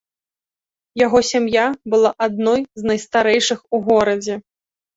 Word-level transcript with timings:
Яго 1.05 1.19
сям'я 1.31 1.65
была 1.95 2.11
адной 2.29 2.65
з 2.81 2.89
найстарэйшых 2.89 3.59
у 3.75 3.85
горадзе. 3.87 4.35